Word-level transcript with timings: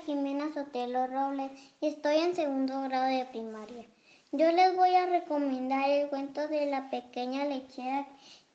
Jimena 0.00 0.52
Sotelo 0.52 1.06
Robles 1.06 1.52
estoy 1.80 2.16
en 2.16 2.34
segundo 2.34 2.82
grado 2.82 3.06
de 3.16 3.24
primaria. 3.26 3.84
Yo 4.32 4.50
les 4.50 4.76
voy 4.76 4.94
a 4.94 5.06
recomendar 5.06 5.88
el 5.88 6.08
cuento 6.08 6.48
de 6.48 6.66
la 6.66 6.90
pequeña 6.90 7.44
lechera 7.44 8.06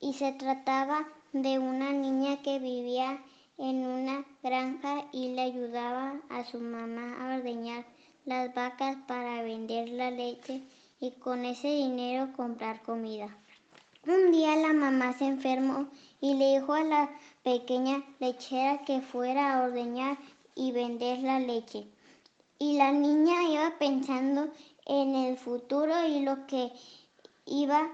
y 0.02 0.14
se 0.14 0.34
trataba 0.34 1.08
de 1.32 1.60
una 1.60 1.92
niña 1.92 2.42
que 2.42 2.60
vivía 2.60 3.22
en 3.58 3.86
una 3.86 4.26
granja 4.44 5.06
y 5.12 5.30
le 5.30 5.42
ayudaba 5.44 6.16
a 6.30 6.44
su 6.44 6.60
mamá 6.60 7.16
a 7.20 7.38
ordeñar 7.38 7.86
las 8.26 8.54
vacas 8.54 8.98
para 9.08 9.42
vender 9.42 9.90
la 9.90 10.12
leche 10.12 10.62
y 11.00 11.12
con 11.12 11.46
ese 11.46 11.70
dinero 11.70 12.34
comprar 12.36 12.82
comida. 12.82 13.30
Un 14.06 14.32
día 14.32 14.56
la 14.56 14.74
mamá 14.74 15.14
se 15.14 15.26
enfermó 15.26 15.88
y 16.20 16.34
le 16.34 16.60
dijo 16.60 16.74
a 16.74 16.84
la 16.84 17.10
pequeña 17.44 18.04
lechera 18.20 18.80
que 18.80 19.02
fuera 19.02 19.54
a 19.54 19.64
ordeñar 19.64 20.18
y 20.60 20.72
vender 20.72 21.20
la 21.20 21.40
leche. 21.40 21.88
Y 22.60 22.78
la 22.78 22.92
niña 22.92 23.50
iba 23.50 23.78
pensando 23.80 24.50
en 24.86 25.16
el 25.16 25.38
futuro 25.38 26.06
y 26.06 26.22
lo 26.22 26.46
que 26.46 26.72
iba 27.46 27.90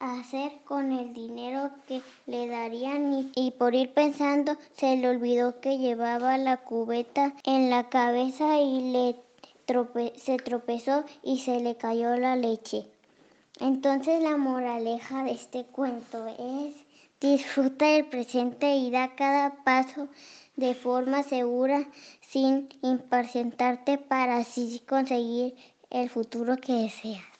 hacer 0.00 0.52
con 0.64 0.92
el 0.92 1.12
dinero 1.12 1.70
que 1.86 2.00
le 2.26 2.48
darían 2.48 3.30
y, 3.34 3.50
por 3.52 3.74
ir 3.74 3.92
pensando 3.92 4.56
se 4.76 4.96
le 4.96 5.10
olvidó 5.10 5.60
que 5.60 5.78
llevaba 5.78 6.38
la 6.38 6.56
cubeta 6.56 7.34
en 7.44 7.68
la 7.68 7.88
cabeza 7.90 8.58
y 8.60 8.92
le 8.92 9.16
se 10.16 10.36
tropezó 10.38 11.04
y 11.22 11.38
se 11.38 11.60
le 11.60 11.76
cayó 11.76 12.16
la 12.16 12.34
leche. 12.34 12.86
Entonces 13.60 14.20
la 14.20 14.36
moraleja 14.36 15.22
de 15.22 15.32
este 15.32 15.64
cuento 15.64 16.26
es 16.26 16.74
disfruta 17.20 17.86
del 17.86 18.06
presente 18.06 18.74
y 18.74 18.90
da 18.90 19.14
cada 19.14 19.62
paso 19.62 20.08
de 20.56 20.74
forma 20.74 21.22
segura 21.22 21.86
sin 22.20 22.68
impacientarte 22.82 23.98
para 23.98 24.38
así 24.38 24.80
conseguir 24.88 25.54
el 25.90 26.08
futuro 26.08 26.56
que 26.56 26.72
deseas. 26.72 27.39